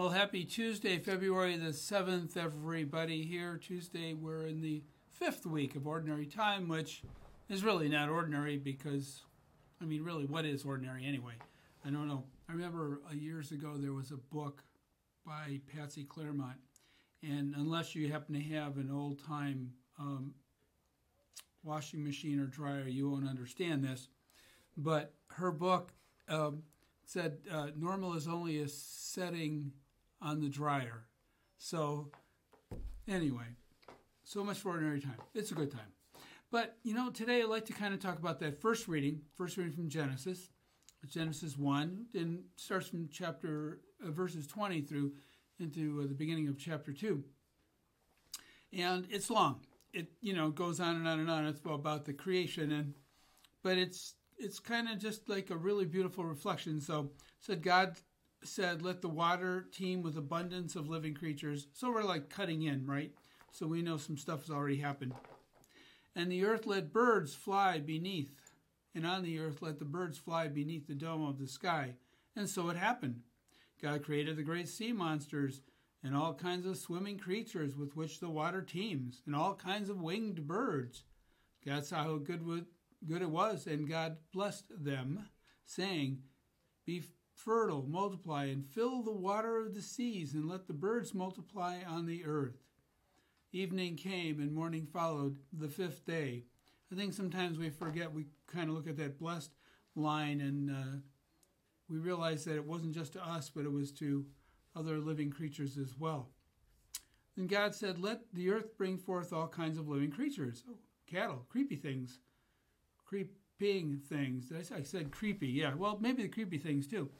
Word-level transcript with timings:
Well, 0.00 0.08
happy 0.08 0.46
Tuesday, 0.46 0.96
February 0.96 1.58
the 1.58 1.72
7th, 1.72 2.34
everybody 2.34 3.22
here. 3.22 3.58
Tuesday, 3.58 4.14
we're 4.14 4.46
in 4.46 4.62
the 4.62 4.82
fifth 5.10 5.44
week 5.44 5.76
of 5.76 5.86
Ordinary 5.86 6.24
Time, 6.24 6.68
which 6.68 7.02
is 7.50 7.62
really 7.62 7.86
not 7.86 8.08
ordinary 8.08 8.56
because, 8.56 9.24
I 9.78 9.84
mean, 9.84 10.02
really, 10.02 10.24
what 10.24 10.46
is 10.46 10.64
ordinary 10.64 11.04
anyway? 11.04 11.34
I 11.84 11.90
don't 11.90 12.08
know. 12.08 12.24
I 12.48 12.52
remember 12.52 13.02
uh, 13.10 13.14
years 13.14 13.52
ago 13.52 13.74
there 13.76 13.92
was 13.92 14.10
a 14.10 14.16
book 14.16 14.62
by 15.26 15.60
Patsy 15.76 16.04
Clairmont, 16.04 16.56
and 17.22 17.54
unless 17.54 17.94
you 17.94 18.10
happen 18.10 18.34
to 18.36 18.54
have 18.54 18.78
an 18.78 18.90
old 18.90 19.22
time 19.22 19.70
um, 19.98 20.32
washing 21.62 22.02
machine 22.02 22.40
or 22.40 22.46
dryer, 22.46 22.88
you 22.88 23.10
won't 23.10 23.28
understand 23.28 23.84
this. 23.84 24.08
But 24.78 25.12
her 25.32 25.52
book 25.52 25.92
um, 26.26 26.62
said 27.04 27.36
uh, 27.52 27.66
normal 27.76 28.14
is 28.14 28.26
only 28.26 28.62
a 28.62 28.68
setting 28.68 29.72
on 30.22 30.40
the 30.40 30.48
dryer. 30.48 31.04
So, 31.58 32.10
anyway, 33.08 33.56
so 34.24 34.44
much 34.44 34.58
for 34.58 34.70
ordinary 34.70 35.00
time. 35.00 35.18
It's 35.34 35.50
a 35.50 35.54
good 35.54 35.70
time. 35.70 35.92
But, 36.50 36.76
you 36.82 36.94
know, 36.94 37.10
today 37.10 37.42
I'd 37.42 37.48
like 37.48 37.66
to 37.66 37.72
kind 37.72 37.94
of 37.94 38.00
talk 38.00 38.18
about 38.18 38.40
that 38.40 38.60
first 38.60 38.88
reading, 38.88 39.20
first 39.36 39.56
reading 39.56 39.72
from 39.72 39.88
Genesis, 39.88 40.50
Genesis 41.08 41.56
1, 41.56 42.06
and 42.14 42.42
starts 42.56 42.88
from 42.88 43.08
chapter, 43.10 43.80
uh, 44.04 44.10
verses 44.10 44.46
20 44.46 44.82
through 44.82 45.12
into 45.60 46.00
uh, 46.02 46.08
the 46.08 46.14
beginning 46.14 46.48
of 46.48 46.58
chapter 46.58 46.92
2. 46.92 47.22
And 48.72 49.06
it's 49.10 49.30
long. 49.30 49.60
It, 49.92 50.08
you 50.20 50.34
know, 50.34 50.50
goes 50.50 50.80
on 50.80 50.96
and 50.96 51.06
on 51.06 51.20
and 51.20 51.30
on. 51.30 51.46
It's 51.46 51.60
about 51.64 52.04
the 52.04 52.12
creation 52.12 52.72
and, 52.72 52.94
but 53.62 53.78
it's, 53.78 54.14
it's 54.38 54.58
kind 54.58 54.88
of 54.88 54.98
just 54.98 55.28
like 55.28 55.50
a 55.50 55.56
really 55.56 55.84
beautiful 55.84 56.24
reflection. 56.24 56.80
So, 56.80 57.10
said 57.40 57.62
God 57.62 57.96
said, 58.42 58.82
Let 58.82 59.02
the 59.02 59.08
water 59.08 59.66
teem 59.72 60.02
with 60.02 60.16
abundance 60.16 60.76
of 60.76 60.88
living 60.88 61.14
creatures. 61.14 61.66
So 61.72 61.90
we're 61.90 62.02
like 62.02 62.30
cutting 62.30 62.62
in, 62.62 62.86
right? 62.86 63.12
So 63.52 63.66
we 63.66 63.82
know 63.82 63.96
some 63.96 64.16
stuff 64.16 64.42
has 64.42 64.50
already 64.50 64.78
happened. 64.78 65.14
And 66.14 66.30
the 66.30 66.44
earth 66.44 66.66
let 66.66 66.92
birds 66.92 67.34
fly 67.34 67.78
beneath, 67.78 68.40
and 68.94 69.06
on 69.06 69.22
the 69.22 69.38
earth 69.38 69.62
let 69.62 69.78
the 69.78 69.84
birds 69.84 70.18
fly 70.18 70.48
beneath 70.48 70.86
the 70.86 70.94
dome 70.94 71.26
of 71.26 71.38
the 71.38 71.46
sky. 71.46 71.94
And 72.36 72.48
so 72.48 72.68
it 72.68 72.76
happened. 72.76 73.20
God 73.80 74.04
created 74.04 74.36
the 74.36 74.42
great 74.42 74.68
sea 74.68 74.92
monsters 74.92 75.62
and 76.02 76.16
all 76.16 76.34
kinds 76.34 76.66
of 76.66 76.76
swimming 76.76 77.18
creatures 77.18 77.76
with 77.76 77.94
which 77.94 78.20
the 78.20 78.30
water 78.30 78.62
teems, 78.62 79.22
and 79.26 79.36
all 79.36 79.54
kinds 79.54 79.90
of 79.90 80.00
winged 80.00 80.46
birds. 80.46 81.02
God 81.64 81.84
saw 81.84 82.04
how 82.04 82.16
good, 82.16 82.42
good 83.06 83.22
it 83.22 83.30
was, 83.30 83.66
and 83.66 83.88
God 83.88 84.16
blessed 84.32 84.64
them, 84.82 85.26
saying, 85.66 86.22
Be 86.86 87.02
fertile, 87.44 87.86
multiply, 87.88 88.44
and 88.44 88.66
fill 88.66 89.02
the 89.02 89.12
water 89.12 89.58
of 89.58 89.74
the 89.74 89.82
seas, 89.82 90.34
and 90.34 90.48
let 90.48 90.66
the 90.66 90.72
birds 90.72 91.14
multiply 91.14 91.78
on 91.86 92.06
the 92.06 92.24
earth. 92.24 92.58
Evening 93.52 93.96
came, 93.96 94.40
and 94.40 94.52
morning 94.52 94.86
followed, 94.86 95.38
the 95.52 95.68
fifth 95.68 96.04
day. 96.04 96.44
I 96.92 96.96
think 96.96 97.14
sometimes 97.14 97.58
we 97.58 97.70
forget, 97.70 98.12
we 98.12 98.26
kind 98.46 98.68
of 98.68 98.74
look 98.74 98.88
at 98.88 98.96
that 98.98 99.18
blessed 99.18 99.52
line, 99.96 100.40
and 100.40 100.70
uh, 100.70 100.98
we 101.88 101.98
realize 101.98 102.44
that 102.44 102.56
it 102.56 102.64
wasn't 102.64 102.94
just 102.94 103.14
to 103.14 103.26
us, 103.26 103.50
but 103.50 103.64
it 103.64 103.72
was 103.72 103.90
to 103.92 104.26
other 104.76 104.98
living 104.98 105.30
creatures 105.30 105.78
as 105.78 105.98
well. 105.98 106.28
Then 107.36 107.46
God 107.46 107.74
said, 107.74 107.98
Let 107.98 108.20
the 108.32 108.50
earth 108.50 108.76
bring 108.76 108.98
forth 108.98 109.32
all 109.32 109.48
kinds 109.48 109.78
of 109.78 109.88
living 109.88 110.10
creatures. 110.10 110.62
Oh, 110.68 110.76
cattle, 111.06 111.46
creepy 111.48 111.76
things, 111.76 112.20
creep, 113.04 113.36
creeping 113.60 114.00
things. 114.08 114.50
I 114.74 114.82
said 114.82 115.10
creepy, 115.10 115.48
yeah. 115.48 115.74
Well, 115.74 115.98
maybe 116.00 116.22
the 116.22 116.28
creepy 116.28 116.56
things 116.56 116.86
too. 116.86 117.10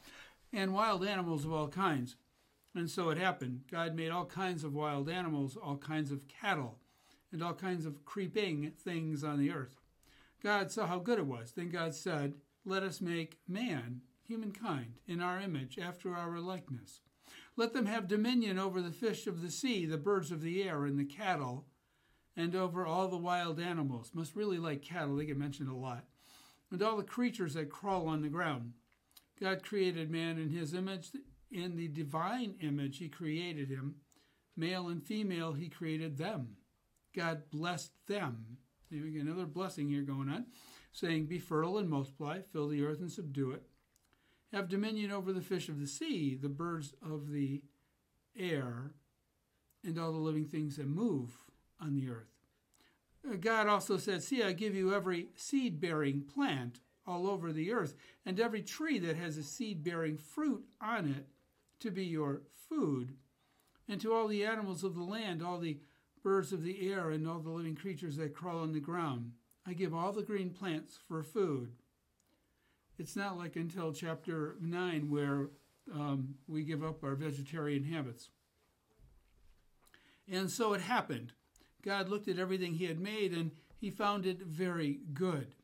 And 0.53 0.73
wild 0.73 1.05
animals 1.05 1.45
of 1.45 1.53
all 1.53 1.69
kinds. 1.69 2.17
And 2.75 2.89
so 2.89 3.11
it 3.11 3.19
happened. 3.19 3.63
God 3.71 3.95
made 3.95 4.11
all 4.11 4.25
kinds 4.25 4.65
of 4.65 4.75
wild 4.75 5.11
animals, 5.11 5.59
all 5.63 5.77
kinds 5.77 6.11
of 6.11 6.29
cattle, 6.29 6.79
and 7.31 7.43
all 7.43 7.53
kinds 7.53 7.85
of 7.85 8.05
creeping 8.07 8.73
things 8.83 9.23
on 9.23 9.39
the 9.39 9.51
earth. 9.51 9.81
God 10.43 10.71
saw 10.71 10.87
how 10.87 10.99
good 10.99 11.19
it 11.19 11.27
was. 11.27 11.53
Then 11.53 11.69
God 11.69 11.95
said, 11.95 12.35
Let 12.65 12.83
us 12.83 13.03
make 13.03 13.39
man, 13.47 14.01
humankind, 14.27 14.95
in 15.07 15.21
our 15.21 15.41
image, 15.41 15.79
after 15.79 16.15
our 16.15 16.41
likeness. 16.41 17.01
Let 17.57 17.75
them 17.75 17.87
have 17.87 18.09
dominion 18.09 18.59
over 18.59 18.81
the 18.81 18.93
fish 18.93 19.27
of 19.27 19.43
the 19.43 19.51
sea, 19.51 19.85
the 19.85 19.99
birds 19.99 20.31
of 20.31 20.41
the 20.41 20.63
air, 20.63 20.87
and 20.87 20.99
the 20.99 21.05
cattle, 21.05 21.67
and 22.35 22.55
over 22.55 22.87
all 22.87 23.09
the 23.09 23.19
wild 23.19 23.61
animals. 23.61 24.13
Must 24.15 24.35
really 24.35 24.59
like 24.59 24.81
cattle, 24.81 25.17
they 25.17 25.27
get 25.27 25.37
mentioned 25.37 25.69
a 25.69 25.75
lot 25.75 26.05
and 26.71 26.83
all 26.83 26.97
the 26.97 27.03
creatures 27.03 27.55
that 27.55 27.71
crawl 27.71 28.09
on 28.09 28.23
the 28.23 28.29
ground. 28.29 28.73
God 29.41 29.63
created 29.63 30.11
man 30.11 30.39
in 30.39 30.51
his 30.51 30.75
image. 30.75 31.11
In 31.51 31.77
the 31.77 31.89
divine 31.89 32.55
image, 32.61 32.99
he 32.99 33.09
created 33.09 33.71
him. 33.71 33.97
Male 34.57 34.89
and 34.89 35.03
female, 35.03 35.53
he 35.53 35.69
created 35.69 36.19
them. 36.19 36.57
God 37.15 37.51
blessed 37.51 37.93
them. 38.07 38.59
Another 38.91 39.47
blessing 39.47 39.89
here 39.89 40.03
going 40.03 40.29
on, 40.29 40.47
saying, 40.93 41.27
Be 41.27 41.39
fertile 41.39 41.79
and 41.79 41.89
multiply, 41.89 42.41
fill 42.53 42.69
the 42.69 42.85
earth 42.85 43.01
and 43.01 43.11
subdue 43.11 43.53
it. 43.53 43.63
Have 44.53 44.69
dominion 44.69 45.13
over 45.13 45.33
the 45.33 45.41
fish 45.41 45.69
of 45.69 45.81
the 45.81 45.87
sea, 45.87 46.35
the 46.35 46.49
birds 46.49 46.93
of 47.03 47.31
the 47.31 47.63
air, 48.37 48.93
and 49.85 49.99
all 49.99 50.13
the 50.13 50.19
living 50.19 50.47
things 50.47 50.77
that 50.77 50.89
move 50.89 51.31
on 51.81 51.95
the 51.95 52.09
earth. 52.09 52.40
God 53.41 53.67
also 53.67 53.97
said, 53.97 54.23
See, 54.23 54.43
I 54.43 54.53
give 54.53 54.75
you 54.75 54.95
every 54.95 55.29
seed 55.37 55.81
bearing 55.81 56.23
plant 56.23 56.81
all 57.07 57.27
over 57.27 57.53
the 57.53 57.73
earth, 57.73 57.95
and 58.25 58.39
every 58.39 58.63
tree 58.63 58.99
that 58.99 59.17
has 59.17 59.37
a 59.37 59.43
seed 59.43 59.83
bearing 59.83 60.17
fruit 60.17 60.65
on 60.81 61.09
it 61.09 61.27
to 61.81 61.91
be 61.91 62.05
your 62.05 62.43
food, 62.69 63.15
and 63.89 64.01
to 64.01 64.13
all 64.13 64.29
the 64.29 64.45
animals 64.45 64.85
of 64.85 64.95
the 64.95 65.03
land, 65.03 65.43
all 65.43 65.59
the 65.59 65.79
birds 66.23 66.53
of 66.53 66.63
the 66.63 66.91
air, 66.93 67.11
and 67.11 67.27
all 67.27 67.41
the 67.41 67.51
living 67.51 67.75
creatures 67.75 68.17
that 68.17 68.35
crawl 68.35 68.61
on 68.61 68.73
the 68.73 68.81
ground. 68.81 69.33
I 69.67 69.73
give 69.73 69.95
all 69.95 70.13
the 70.13 70.23
green 70.23 70.51
plants 70.51 70.99
for 71.09 71.23
food. 71.23 71.73
It's 72.99 73.17
not 73.17 73.39
like 73.39 73.57
until 73.57 73.93
chapter 73.93 74.57
9 74.61 75.11
where 75.11 75.49
um, 75.93 76.35
we 76.47 76.63
give 76.63 76.85
up 76.85 77.03
our 77.03 77.15
vegetarian 77.15 77.85
habits. 77.85 78.29
And 80.31 80.51
so 80.51 80.75
it 80.75 80.83
happened. 80.83 81.33
God 81.83 82.09
looked 82.09 82.29
at 82.29 82.39
everything 82.39 82.75
he 82.75 82.87
had 82.87 83.01
made, 83.01 83.33
and 83.33 83.53
he 83.79 83.91
found 83.91 84.27
it 84.27 84.43
very 84.43 85.01
good. 85.15 85.55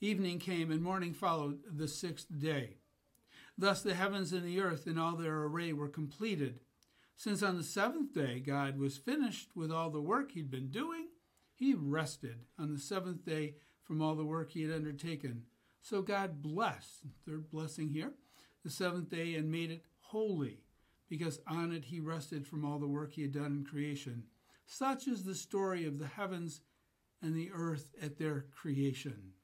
Evening 0.00 0.38
came, 0.38 0.70
and 0.70 0.82
morning 0.82 1.14
followed 1.14 1.60
the 1.70 1.88
sixth 1.88 2.26
day. 2.38 2.76
Thus 3.56 3.82
the 3.82 3.94
heavens 3.94 4.32
and 4.32 4.44
the 4.44 4.60
earth 4.60 4.86
in 4.86 4.98
all 4.98 5.16
their 5.16 5.44
array 5.44 5.72
were 5.72 5.88
completed. 5.88 6.60
Since 7.16 7.42
on 7.42 7.56
the 7.56 7.62
seventh 7.62 8.12
day 8.12 8.40
God 8.40 8.78
was 8.78 8.96
finished 8.96 9.50
with 9.54 9.70
all 9.70 9.90
the 9.90 10.00
work 10.00 10.32
he'd 10.32 10.50
been 10.50 10.70
doing, 10.70 11.06
he 11.54 11.74
rested 11.74 12.46
on 12.58 12.72
the 12.72 12.80
seventh 12.80 13.24
day 13.24 13.54
from 13.84 14.02
all 14.02 14.14
the 14.14 14.24
work 14.24 14.50
he 14.50 14.62
had 14.62 14.74
undertaken. 14.74 15.44
So 15.82 16.02
God 16.02 16.42
blessed, 16.42 17.02
third 17.26 17.50
blessing 17.50 17.90
here, 17.90 18.12
the 18.64 18.70
seventh 18.70 19.10
day 19.10 19.34
and 19.34 19.50
made 19.50 19.70
it 19.70 19.84
holy, 20.00 20.64
because 21.08 21.40
on 21.46 21.72
it 21.72 21.84
he 21.84 22.00
rested 22.00 22.46
from 22.46 22.64
all 22.64 22.78
the 22.78 22.88
work 22.88 23.12
he 23.12 23.22
had 23.22 23.32
done 23.32 23.46
in 23.46 23.64
creation. 23.64 24.24
Such 24.72 25.06
is 25.06 25.22
the 25.22 25.34
story 25.34 25.84
of 25.84 25.98
the 25.98 26.06
heavens 26.06 26.62
and 27.20 27.36
the 27.36 27.50
earth 27.52 27.92
at 28.00 28.16
their 28.16 28.46
creation. 28.56 29.34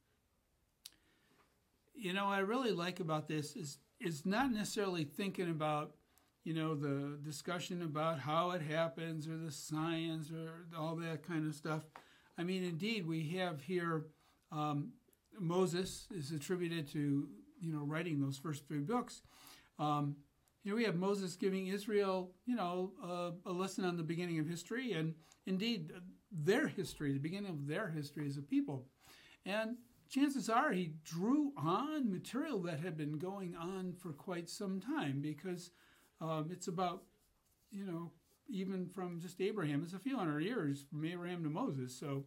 You 1.95 2.15
know, 2.15 2.29
I 2.29 2.39
really 2.39 2.73
like 2.73 2.99
about 2.99 3.29
this 3.29 3.55
is 3.55 3.77
is 4.01 4.25
not 4.25 4.51
necessarily 4.51 5.05
thinking 5.05 5.51
about, 5.51 5.97
you 6.45 6.55
know, 6.55 6.75
the 6.75 7.19
discussion 7.23 7.83
about 7.83 8.21
how 8.21 8.53
it 8.53 8.63
happens 8.63 9.29
or 9.29 9.37
the 9.37 9.51
science 9.51 10.31
or 10.31 10.67
all 10.75 10.97
that 10.97 11.27
kind 11.27 11.47
of 11.47 11.55
stuff. 11.55 11.83
I 12.39 12.43
mean, 12.43 12.65
indeed, 12.65 13.07
we 13.07 13.29
have 13.37 13.61
here 13.61 14.07
um, 14.51 14.93
Moses 15.39 16.07
is 16.11 16.31
attributed 16.31 16.91
to, 16.93 17.29
you 17.61 17.73
know, 17.73 17.83
writing 17.83 18.19
those 18.19 18.39
first 18.39 18.67
three 18.67 18.81
books. 18.81 19.21
Um, 19.79 20.17
here 20.65 20.75
we 20.75 20.85
have 20.85 20.97
Moses 20.97 21.37
giving 21.37 21.69
Israel, 21.69 22.33
you 22.47 22.57
know, 22.57 22.93
uh, 23.03 23.51
a 23.51 23.53
lesson 23.53 23.85
on 23.85 23.97
the 23.97 24.03
beginning 24.03 24.39
of 24.39 24.47
history 24.47 24.93
and 24.93 25.15
indeed 25.47 25.93
their 26.31 26.69
history, 26.69 27.13
the 27.13 27.19
beginning 27.19 27.51
of 27.51 27.67
their 27.67 27.89
history 27.89 28.27
as 28.27 28.37
a 28.37 28.43
people. 28.43 28.87
And 29.47 29.77
chances 30.09 30.49
are 30.49 30.73
he 30.73 30.93
drew 31.05 31.53
on 31.57 32.11
material 32.11 32.61
that 32.63 32.81
had 32.81 32.97
been 32.97 33.19
going 33.19 33.55
on 33.57 33.95
for 33.99 34.13
quite 34.13 34.49
some 34.49 34.81
time 34.81 35.21
because 35.21 35.71
um, 36.21 36.49
it's 36.51 36.69
about, 36.69 37.03
you 37.71 37.85
know, 37.85 38.13
even 38.49 38.89
from 38.89 39.21
just 39.21 39.41
Abraham, 39.41 39.83
it's 39.85 39.93
a 39.93 39.99
few 39.99 40.17
hundred 40.17 40.41
years 40.41 40.85
from 40.91 41.05
Abraham 41.05 41.43
to 41.45 41.51
Moses. 41.51 41.99
So, 41.99 42.25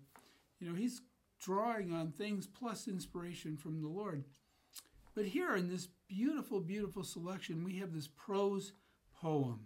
you 0.60 0.70
know, 0.70 0.76
he's 0.76 1.02
drawing 1.40 1.92
on 1.92 2.12
things 2.12 2.48
plus 2.48 2.88
inspiration 2.88 3.58
from 3.58 3.82
the 3.82 3.88
Lord. 3.88 4.24
But 5.14 5.26
here 5.26 5.56
in 5.56 5.70
this 5.70 5.90
beautiful, 6.08 6.62
beautiful 6.62 7.04
selection, 7.04 7.64
we 7.64 7.78
have 7.80 7.94
this 7.94 8.08
prose 8.08 8.74
poem, 9.14 9.60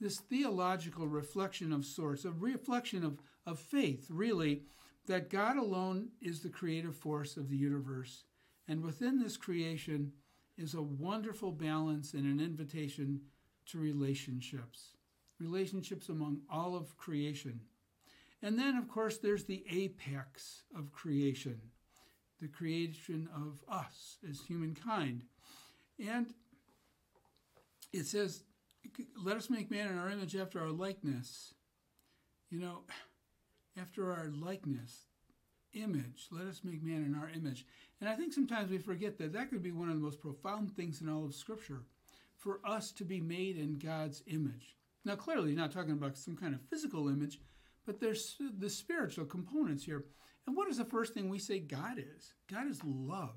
this 0.00 0.18
theological 0.28 1.06
reflection 1.06 1.72
of 1.72 1.84
sorts, 1.84 2.24
a 2.24 2.30
reflection 2.30 3.04
of, 3.04 3.18
of 3.46 3.58
faith, 3.58 4.06
really, 4.10 4.62
that 5.06 5.30
God 5.30 5.56
alone 5.56 6.08
is 6.20 6.40
the 6.40 6.48
creative 6.48 6.96
force 6.96 7.36
of 7.36 7.48
the 7.48 7.56
universe. 7.56 8.24
And 8.66 8.82
within 8.82 9.20
this 9.20 9.36
creation 9.36 10.12
is 10.56 10.74
a 10.74 10.82
wonderful 10.82 11.52
balance 11.52 12.14
and 12.14 12.24
an 12.24 12.44
invitation 12.44 13.20
to 13.66 13.78
relationships, 13.78 14.94
relationships 15.38 16.08
among 16.08 16.40
all 16.50 16.76
of 16.76 16.96
creation. 16.96 17.60
And 18.42 18.58
then, 18.58 18.76
of 18.76 18.88
course, 18.88 19.18
there's 19.18 19.44
the 19.44 19.64
apex 19.70 20.64
of 20.76 20.92
creation, 20.92 21.60
the 22.40 22.48
creation 22.48 23.28
of 23.34 23.62
us 23.68 24.18
as 24.28 24.40
humankind. 24.40 25.22
And 25.98 26.26
it 27.92 28.06
says, 28.06 28.42
Let 29.22 29.36
us 29.36 29.50
make 29.50 29.70
man 29.70 29.88
in 29.88 29.98
our 29.98 30.10
image 30.10 30.36
after 30.36 30.60
our 30.60 30.70
likeness. 30.70 31.54
You 32.50 32.60
know, 32.60 32.82
after 33.80 34.12
our 34.12 34.30
likeness, 34.32 35.06
image. 35.74 36.28
Let 36.30 36.46
us 36.46 36.60
make 36.62 36.82
man 36.82 37.04
in 37.04 37.14
our 37.14 37.30
image. 37.34 37.66
And 38.00 38.08
I 38.08 38.14
think 38.14 38.32
sometimes 38.32 38.70
we 38.70 38.78
forget 38.78 39.18
that 39.18 39.32
that 39.32 39.50
could 39.50 39.62
be 39.62 39.72
one 39.72 39.88
of 39.88 39.94
the 39.94 40.00
most 40.00 40.20
profound 40.20 40.74
things 40.76 41.00
in 41.00 41.08
all 41.08 41.24
of 41.24 41.34
Scripture 41.34 41.82
for 42.36 42.60
us 42.64 42.92
to 42.92 43.04
be 43.04 43.20
made 43.20 43.56
in 43.56 43.78
God's 43.78 44.22
image. 44.26 44.76
Now, 45.04 45.16
clearly, 45.16 45.54
not 45.54 45.72
talking 45.72 45.92
about 45.92 46.16
some 46.16 46.36
kind 46.36 46.54
of 46.54 46.60
physical 46.62 47.08
image, 47.08 47.40
but 47.86 48.00
there's 48.00 48.36
the 48.58 48.70
spiritual 48.70 49.26
components 49.26 49.84
here. 49.84 50.04
And 50.46 50.56
what 50.56 50.68
is 50.68 50.76
the 50.76 50.84
first 50.84 51.14
thing 51.14 51.28
we 51.28 51.38
say 51.38 51.58
God 51.58 51.98
is? 51.98 52.34
God 52.50 52.68
is 52.68 52.80
love. 52.84 53.36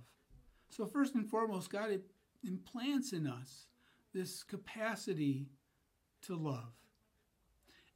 So, 0.69 0.86
first 0.86 1.15
and 1.15 1.30
foremost, 1.30 1.71
God 1.71 2.01
implants 2.45 3.13
in 3.13 3.27
us 3.27 3.68
this 4.13 4.44
capacity 4.44 5.48
to 6.24 6.36
love. 6.36 6.74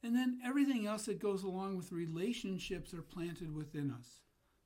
And 0.02 0.16
then 0.16 0.40
everything 0.44 0.86
else 0.86 1.06
that 1.06 1.20
goes 1.20 1.44
along 1.44 1.76
with 1.76 1.92
relationships 1.92 2.92
are 2.92 3.02
planted 3.02 3.54
within 3.54 3.90
us 3.90 4.20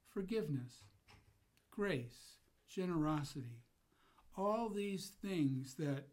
forgiveness, 0.09 0.85
grace, 1.71 2.39
generosity, 2.69 3.61
all 4.35 4.71
these 4.71 5.13
things 5.21 5.75
that 5.75 6.07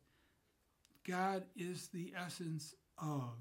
God 1.07 1.45
is 1.55 1.87
the 1.87 2.13
essence 2.17 2.75
of. 2.97 3.35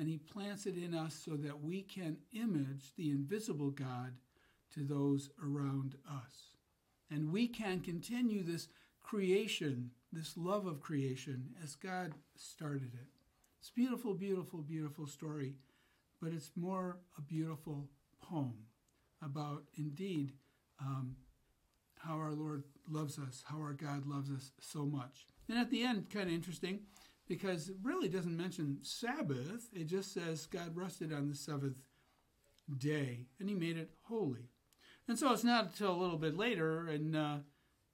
And 0.00 0.08
He 0.08 0.16
plants 0.16 0.64
it 0.64 0.78
in 0.78 0.94
us 0.94 1.14
so 1.14 1.36
that 1.36 1.62
we 1.62 1.82
can 1.82 2.16
image 2.32 2.94
the 2.96 3.10
invisible 3.10 3.70
God 3.70 4.14
to 4.72 4.80
those 4.80 5.28
around 5.44 5.96
us. 6.10 6.54
And 7.10 7.30
we 7.30 7.46
can 7.46 7.80
continue 7.80 8.42
this 8.42 8.68
creation, 9.02 9.90
this 10.10 10.38
love 10.38 10.64
of 10.64 10.80
creation, 10.80 11.50
as 11.62 11.74
God 11.74 12.14
started 12.34 12.94
it. 12.94 13.08
It's 13.60 13.68
beautiful, 13.68 14.14
beautiful, 14.14 14.62
beautiful 14.62 15.06
story, 15.06 15.56
but 16.22 16.32
it's 16.32 16.52
more 16.56 16.96
a 17.18 17.20
beautiful 17.20 17.90
poem 18.22 18.54
about 19.22 19.64
indeed 19.76 20.32
um, 20.80 21.14
how 21.98 22.14
our 22.14 22.32
Lord 22.32 22.64
loves 22.88 23.18
us, 23.18 23.44
how 23.44 23.58
our 23.58 23.74
God 23.74 24.06
loves 24.06 24.30
us 24.30 24.52
so 24.60 24.86
much. 24.86 25.26
And 25.46 25.58
at 25.58 25.70
the 25.70 25.82
end, 25.82 26.08
kind 26.08 26.30
of 26.30 26.34
interesting, 26.34 26.80
because 27.30 27.68
it 27.68 27.76
really 27.84 28.08
doesn't 28.08 28.36
mention 28.36 28.78
Sabbath. 28.82 29.68
It 29.72 29.84
just 29.84 30.12
says 30.12 30.46
God 30.46 30.74
rested 30.74 31.12
on 31.12 31.28
the 31.28 31.34
seventh 31.36 31.78
day 32.76 33.28
and 33.38 33.48
he 33.48 33.54
made 33.54 33.76
it 33.76 33.92
holy. 34.02 34.50
And 35.06 35.16
so 35.16 35.32
it's 35.32 35.44
not 35.44 35.66
until 35.66 35.94
a 35.94 36.02
little 36.02 36.18
bit 36.18 36.36
later, 36.36 36.88
and 36.88 37.14
uh, 37.14 37.36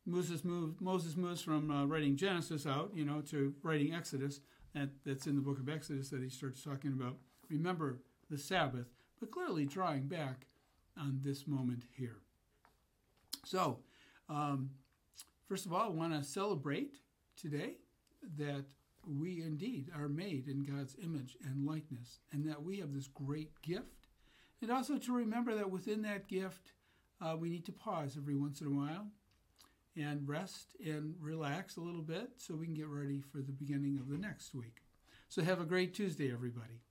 Moses, 0.07 0.43
moved, 0.43 0.81
Moses 0.81 1.19
moves 1.19 1.43
from 1.43 1.71
uh, 1.71 1.85
writing 1.85 2.17
Genesis 2.17 2.67
out, 2.67 2.93
you 2.95 3.05
know, 3.05 3.21
to 3.31 3.55
writing 3.63 3.95
Exodus. 3.95 4.41
That, 4.75 4.89
that's 5.05 5.27
in 5.27 5.35
the 5.35 5.43
book 5.43 5.59
of 5.59 5.69
Exodus 5.69 6.09
that 6.11 6.23
he 6.23 6.31
starts 6.31 6.63
talking 6.63 6.93
about. 6.93 7.17
Remember 7.51 7.99
the 8.31 8.39
Sabbath, 8.39 8.87
but 9.21 9.31
clearly 9.31 9.67
drawing 9.67 10.09
back 10.09 10.47
on 10.99 11.21
this 11.23 11.47
moment 11.47 11.85
here. 11.93 12.17
So, 13.45 13.81
um, 14.31 14.71
first 15.47 15.67
of 15.67 15.75
all, 15.75 15.83
I 15.83 15.89
want 15.89 16.15
to 16.15 16.25
celebrate 16.25 16.95
today 17.37 17.75
that 18.39 18.65
we 19.07 19.43
indeed 19.43 19.91
are 19.95 20.09
made 20.09 20.49
in 20.49 20.65
God's 20.65 20.97
image 21.03 21.37
and 21.45 21.67
likeness, 21.67 22.21
and 22.33 22.49
that 22.49 22.63
we 22.63 22.79
have 22.79 22.93
this 22.93 23.09
great 23.09 23.51
gift. 23.63 24.09
And 24.61 24.71
also 24.71 24.99
to 24.99 25.13
remember 25.13 25.55
that 25.55 25.71
within 25.71 26.03
that 26.03 26.29
gift, 26.29 26.73
uh, 27.21 27.37
we 27.39 27.49
need 27.49 27.65
to 27.67 27.73
pause 27.73 28.17
every 28.17 28.35
once 28.35 28.61
in 28.61 28.67
a 28.67 28.71
while 28.71 29.07
and 29.97 30.29
rest 30.29 30.77
and 30.85 31.15
relax 31.21 31.77
a 31.77 31.81
little 31.81 32.03
bit 32.03 32.31
so 32.37 32.55
we 32.55 32.67
can 32.67 32.75
get 32.75 32.89
ready 32.89 33.21
for 33.21 33.39
the 33.39 33.53
beginning 33.53 33.99
of 33.99 34.09
the 34.09 34.19
next 34.19 34.55
week. 34.55 34.83
So, 35.29 35.43
have 35.43 35.61
a 35.61 35.65
great 35.65 35.95
Tuesday, 35.95 36.33
everybody. 36.33 36.86